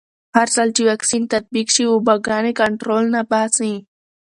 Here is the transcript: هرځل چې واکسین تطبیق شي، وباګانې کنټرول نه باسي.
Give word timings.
هرځل 0.35 0.69
چې 0.75 0.81
واکسین 0.89 1.23
تطبیق 1.33 1.67
شي، 1.75 1.83
وباګانې 1.87 2.51
کنټرول 2.61 3.03
نه 3.15 3.21
باسي. 3.29 3.73